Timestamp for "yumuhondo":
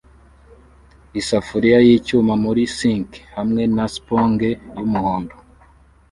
4.77-5.35